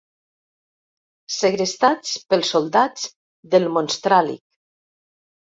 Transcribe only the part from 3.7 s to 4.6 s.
Monstràl·lic.